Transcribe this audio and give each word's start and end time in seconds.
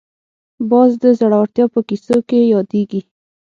باز 0.69 0.91
د 1.03 1.05
زړورتیا 1.19 1.65
په 1.73 1.79
کیسو 1.89 2.17
کې 2.29 2.39
یادېږي 2.53 3.01